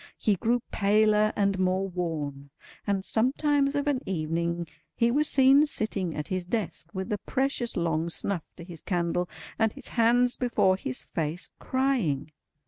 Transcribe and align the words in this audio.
He 0.17 0.33
grew 0.35 0.63
paler 0.71 1.31
and 1.35 1.59
more 1.59 1.87
worn; 1.87 2.49
and 2.87 3.05
sometimes 3.05 3.75
of 3.75 3.85
an 3.85 4.01
evening 4.09 4.67
he 4.95 5.11
was 5.11 5.27
seen 5.27 5.67
sitting 5.67 6.15
at 6.15 6.29
his 6.29 6.43
desk 6.47 6.89
with 6.95 7.13
a 7.13 7.19
precious 7.19 7.77
long 7.77 8.09
snuff 8.09 8.41
to 8.57 8.63
his 8.63 8.81
candle, 8.81 9.29
and 9.59 9.71
his 9.73 9.89
hands 9.89 10.37
before 10.37 10.75
his 10.75 11.03
face, 11.03 11.51
crying. 11.59 12.31